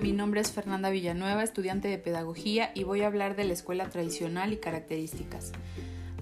Mi 0.00 0.10
nombre 0.10 0.40
es 0.40 0.50
Fernanda 0.50 0.90
Villanueva, 0.90 1.44
estudiante 1.44 1.86
de 1.86 1.96
Pedagogía, 1.96 2.72
y 2.74 2.82
voy 2.82 3.02
a 3.02 3.06
hablar 3.06 3.36
de 3.36 3.44
la 3.44 3.52
escuela 3.52 3.88
tradicional 3.88 4.52
y 4.52 4.56
características. 4.56 5.52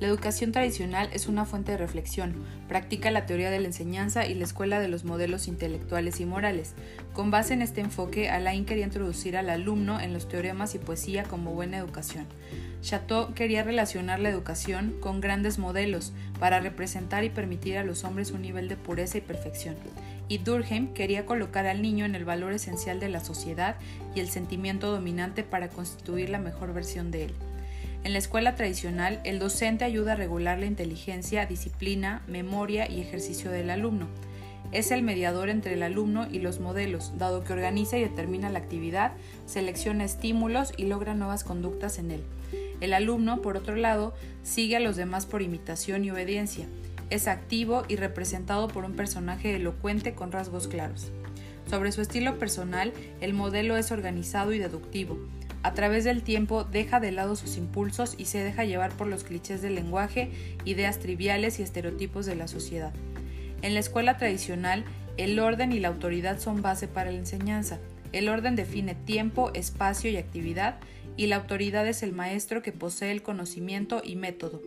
La 0.01 0.07
educación 0.07 0.53
tradicional 0.53 1.09
es 1.15 1.29
una 1.29 1.47
fuente 1.47 1.73
de 1.73 1.79
reflexión, 1.79 2.45
practica 2.69 3.11
la 3.11 3.25
teoría 3.25 3.51
de 3.51 3.59
la 3.59 3.69
enseñanza 3.69 4.27
y 4.27 4.35
la 4.35 4.45
escuela 4.45 4.81
de 4.81 4.89
los 4.89 5.05
modelos 5.05 5.49
intelectuales 5.49 6.21
y 6.21 6.27
morales. 6.27 6.75
Con 7.15 7.31
base 7.31 7.55
en 7.55 7.63
este 7.63 7.81
enfoque, 7.81 8.29
Alain 8.29 8.67
quería 8.67 8.85
introducir 8.85 9.35
al 9.35 9.49
alumno 9.49 9.99
en 9.99 10.13
los 10.13 10.29
teoremas 10.29 10.75
y 10.75 10.79
poesía 10.79 11.23
como 11.23 11.55
buena 11.55 11.79
educación. 11.79 12.27
Chateau 12.83 13.33
quería 13.33 13.63
relacionar 13.63 14.21
la 14.21 14.29
educación 14.29 14.95
con 15.01 15.23
grandes 15.23 15.59
modelos 15.59 16.13
para 16.39 16.61
representar 16.61 17.25
y 17.25 17.31
permitir 17.31 17.79
a 17.79 17.83
los 17.85 18.05
hombres 18.05 18.31
un 18.31 18.43
nivel 18.43 18.69
de 18.69 18.77
pureza 18.77 19.17
y 19.17 19.23
perfección. 19.23 19.75
Y 20.29 20.39
Durkheim 20.39 20.93
quería 20.93 21.25
colocar 21.25 21.67
al 21.67 21.81
niño 21.81 22.05
en 22.05 22.15
el 22.15 22.25
valor 22.25 22.53
esencial 22.53 23.01
de 23.01 23.09
la 23.09 23.21
sociedad 23.21 23.77
y 24.15 24.21
el 24.21 24.29
sentimiento 24.29 24.91
dominante 24.91 25.43
para 25.43 25.69
constituir 25.69 26.29
la 26.29 26.39
mejor 26.39 26.75
versión 26.75 27.11
de 27.11 27.25
él. 27.25 27.35
En 28.05 28.13
la 28.13 28.19
escuela 28.19 28.55
tradicional, 28.55 29.21
el 29.25 29.39
docente 29.39 29.85
ayuda 29.85 30.13
a 30.13 30.17
regular 30.17 30.59
la 30.59 30.67
inteligencia, 30.67 31.47
disciplina, 31.47 32.23
memoria 32.29 32.91
y 32.91 33.01
ejercicio 33.01 33.51
del 33.51 33.71
alumno. 33.71 34.07
Es 34.71 34.91
el 34.91 35.03
mediador 35.03 35.49
entre 35.49 35.75
el 35.75 35.83
alumno 35.83 36.29
y 36.31 36.41
los 36.41 36.61
modelos, 36.61 37.17
dado 37.17 37.43
que 37.43 37.55
organiza 37.55 37.97
y 37.97 38.03
determina 38.03 38.51
la 38.51 38.59
actividad, 38.59 39.13
selecciona 39.47 40.05
estímulos 40.05 40.75
y 40.77 40.85
logra 40.85 41.15
nuevas 41.15 41.43
conductas 41.43 41.99
en 41.99 42.11
él. 42.11 42.23
El 42.81 42.93
alumno, 42.93 43.41
por 43.41 43.57
otro 43.57 43.77
lado, 43.77 44.15
sigue 44.43 44.77
a 44.77 44.81
los 44.81 44.97
demás 44.97 45.27
por 45.27 45.43
imitación 45.43 46.05
y 46.05 46.11
obediencia. 46.11 46.67
Es 47.11 47.27
activo 47.27 47.85
y 47.89 47.97
representado 47.97 48.69
por 48.69 48.85
un 48.85 48.95
personaje 48.95 49.57
elocuente 49.57 50.15
con 50.15 50.31
rasgos 50.31 50.69
claros. 50.69 51.11
Sobre 51.69 51.93
su 51.93 52.03
estilo 52.03 52.39
personal, 52.39 52.93
el 53.21 53.33
modelo 53.33 53.77
es 53.77 53.91
organizado 53.93 54.53
y 54.53 54.59
deductivo. 54.59 55.19
A 55.63 55.75
través 55.75 56.05
del 56.05 56.23
tiempo 56.23 56.65
deja 56.65 57.01
de 57.01 57.11
lado 57.11 57.35
sus 57.35 57.57
impulsos 57.57 58.15
y 58.17 58.27
se 58.27 58.45
deja 58.45 58.65
llevar 58.65 58.93
por 58.93 59.07
los 59.07 59.25
clichés 59.25 59.63
del 59.63 59.75
lenguaje, 59.75 60.31
ideas 60.65 60.99
triviales 60.99 61.59
y 61.59 61.63
estereotipos 61.63 62.27
de 62.27 62.37
la 62.37 62.47
sociedad. 62.47 62.93
En 63.63 63.75
la 63.75 63.81
escuela 63.81 64.17
tradicional, 64.17 64.85
el 65.17 65.39
orden 65.39 65.73
y 65.73 65.81
la 65.81 65.89
autoridad 65.89 66.39
son 66.39 66.63
base 66.63 66.89
para 66.89 67.11
la 67.11 67.19
enseñanza. 67.19 67.79
El 68.13 68.29
orden 68.29 68.55
define 68.55 68.95
tiempo, 68.95 69.51
espacio 69.55 70.11
y 70.11 70.17
actividad, 70.17 70.79
y 71.17 71.27
la 71.27 71.37
autoridad 71.37 71.87
es 71.89 72.03
el 72.03 72.13
maestro 72.13 72.63
que 72.63 72.73
posee 72.73 73.11
el 73.11 73.23
conocimiento 73.23 74.01
y 74.05 74.15
método. 74.15 74.63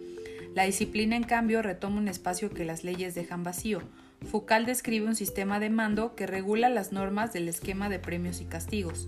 La 0.53 0.63
disciplina, 0.63 1.15
en 1.15 1.23
cambio, 1.23 1.61
retoma 1.61 1.97
un 1.97 2.09
espacio 2.09 2.49
que 2.49 2.65
las 2.65 2.83
leyes 2.83 3.15
dejan 3.15 3.43
vacío. 3.43 3.81
Foucault 4.29 4.67
describe 4.67 5.07
un 5.07 5.15
sistema 5.15 5.59
de 5.61 5.69
mando 5.69 6.13
que 6.13 6.27
regula 6.27 6.67
las 6.67 6.91
normas 6.91 7.31
del 7.31 7.47
esquema 7.47 7.87
de 7.87 7.99
premios 7.99 8.41
y 8.41 8.45
castigos. 8.45 9.07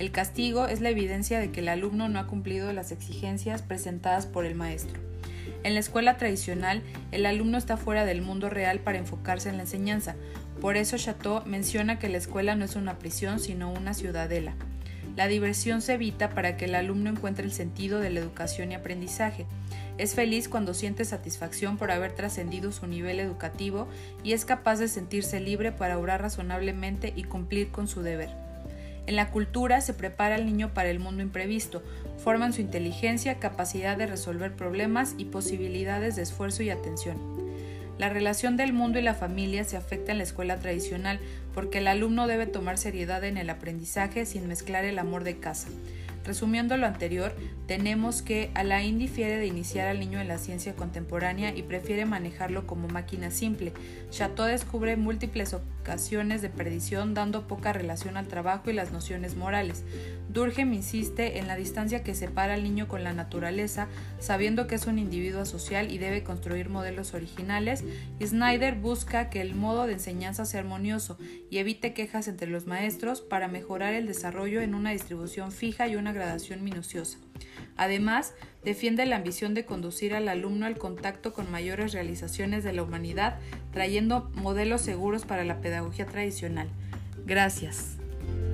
El 0.00 0.10
castigo 0.10 0.66
es 0.66 0.80
la 0.80 0.90
evidencia 0.90 1.38
de 1.38 1.52
que 1.52 1.60
el 1.60 1.68
alumno 1.68 2.08
no 2.08 2.18
ha 2.18 2.26
cumplido 2.26 2.72
las 2.72 2.90
exigencias 2.90 3.62
presentadas 3.62 4.26
por 4.26 4.44
el 4.44 4.56
maestro. 4.56 5.00
En 5.62 5.74
la 5.74 5.80
escuela 5.80 6.16
tradicional, 6.16 6.82
el 7.12 7.24
alumno 7.24 7.56
está 7.56 7.76
fuera 7.76 8.04
del 8.04 8.20
mundo 8.20 8.50
real 8.50 8.80
para 8.80 8.98
enfocarse 8.98 9.48
en 9.48 9.58
la 9.58 9.62
enseñanza. 9.62 10.16
Por 10.60 10.76
eso 10.76 10.96
Chateau 10.96 11.44
menciona 11.46 12.00
que 12.00 12.08
la 12.08 12.18
escuela 12.18 12.56
no 12.56 12.64
es 12.64 12.74
una 12.74 12.98
prisión, 12.98 13.38
sino 13.38 13.72
una 13.72 13.94
ciudadela. 13.94 14.54
La 15.16 15.28
diversión 15.28 15.82
se 15.82 15.94
evita 15.94 16.30
para 16.30 16.56
que 16.56 16.66
el 16.66 16.74
alumno 16.74 17.10
encuentre 17.10 17.44
el 17.44 17.52
sentido 17.52 18.00
de 18.00 18.10
la 18.10 18.20
educación 18.20 18.72
y 18.72 18.74
aprendizaje. 18.74 19.46
Es 20.00 20.14
feliz 20.14 20.48
cuando 20.48 20.72
siente 20.72 21.04
satisfacción 21.04 21.76
por 21.76 21.90
haber 21.90 22.12
trascendido 22.12 22.72
su 22.72 22.86
nivel 22.86 23.20
educativo 23.20 23.86
y 24.24 24.32
es 24.32 24.46
capaz 24.46 24.78
de 24.78 24.88
sentirse 24.88 25.40
libre 25.40 25.72
para 25.72 25.98
obrar 25.98 26.22
razonablemente 26.22 27.12
y 27.14 27.24
cumplir 27.24 27.68
con 27.68 27.86
su 27.86 28.00
deber. 28.00 28.30
En 29.06 29.14
la 29.14 29.30
cultura 29.30 29.82
se 29.82 29.92
prepara 29.92 30.36
al 30.36 30.46
niño 30.46 30.72
para 30.72 30.88
el 30.88 31.00
mundo 31.00 31.22
imprevisto, 31.22 31.82
forman 32.16 32.54
su 32.54 32.62
inteligencia, 32.62 33.38
capacidad 33.38 33.98
de 33.98 34.06
resolver 34.06 34.56
problemas 34.56 35.16
y 35.18 35.26
posibilidades 35.26 36.16
de 36.16 36.22
esfuerzo 36.22 36.62
y 36.62 36.70
atención. 36.70 37.18
La 37.98 38.08
relación 38.08 38.56
del 38.56 38.72
mundo 38.72 38.98
y 38.98 39.02
la 39.02 39.12
familia 39.12 39.64
se 39.64 39.76
afecta 39.76 40.12
en 40.12 40.16
la 40.16 40.24
escuela 40.24 40.58
tradicional 40.58 41.20
porque 41.52 41.76
el 41.76 41.88
alumno 41.88 42.26
debe 42.26 42.46
tomar 42.46 42.78
seriedad 42.78 43.22
en 43.24 43.36
el 43.36 43.50
aprendizaje 43.50 44.24
sin 44.24 44.48
mezclar 44.48 44.86
el 44.86 44.98
amor 44.98 45.24
de 45.24 45.36
casa. 45.36 45.68
Resumiendo 46.24 46.76
lo 46.76 46.86
anterior, 46.86 47.34
tenemos 47.66 48.22
que 48.22 48.50
Alain 48.54 48.98
difiere 48.98 49.36
de 49.36 49.46
iniciar 49.46 49.88
al 49.88 50.00
niño 50.00 50.20
en 50.20 50.28
la 50.28 50.38
ciencia 50.38 50.74
contemporánea 50.74 51.56
y 51.56 51.62
prefiere 51.62 52.04
manejarlo 52.04 52.66
como 52.66 52.88
máquina 52.88 53.30
simple. 53.30 53.72
Chateau 54.10 54.46
descubre 54.46 54.96
múltiples 54.96 55.54
ocasiones 55.54 56.42
de 56.42 56.50
perdición 56.50 57.14
dando 57.14 57.46
poca 57.46 57.72
relación 57.72 58.16
al 58.16 58.28
trabajo 58.28 58.70
y 58.70 58.74
las 58.74 58.92
nociones 58.92 59.34
morales. 59.34 59.84
Durkheim 60.28 60.72
insiste 60.74 61.38
en 61.38 61.48
la 61.48 61.56
distancia 61.56 62.04
que 62.04 62.14
separa 62.14 62.54
al 62.54 62.62
niño 62.62 62.86
con 62.86 63.02
la 63.02 63.12
naturaleza, 63.12 63.88
sabiendo 64.20 64.66
que 64.66 64.76
es 64.76 64.86
un 64.86 64.98
individuo 64.98 65.44
social 65.44 65.90
y 65.90 65.98
debe 65.98 66.22
construir 66.22 66.68
modelos 66.68 67.14
originales, 67.14 67.82
y 68.18 68.26
Snyder 68.26 68.76
busca 68.76 69.30
que 69.30 69.40
el 69.40 69.54
modo 69.54 69.86
de 69.86 69.94
enseñanza 69.94 70.44
sea 70.44 70.60
armonioso 70.60 71.18
y 71.50 71.58
evite 71.58 71.94
quejas 71.94 72.28
entre 72.28 72.48
los 72.48 72.66
maestros 72.66 73.22
para 73.22 73.48
mejorar 73.48 73.94
el 73.94 74.06
desarrollo 74.06 74.60
en 74.60 74.74
una 74.74 74.90
distribución 74.90 75.50
fija 75.50 75.88
y 75.88 75.96
una 75.96 76.09
gradación 76.12 76.64
minuciosa. 76.64 77.18
Además, 77.76 78.34
defiende 78.64 79.06
la 79.06 79.16
ambición 79.16 79.54
de 79.54 79.64
conducir 79.64 80.14
al 80.14 80.28
alumno 80.28 80.66
al 80.66 80.78
contacto 80.78 81.32
con 81.32 81.50
mayores 81.50 81.92
realizaciones 81.92 82.64
de 82.64 82.72
la 82.72 82.82
humanidad, 82.82 83.38
trayendo 83.72 84.30
modelos 84.34 84.80
seguros 84.80 85.24
para 85.24 85.44
la 85.44 85.60
pedagogía 85.60 86.06
tradicional. 86.06 86.68
Gracias. 87.24 87.99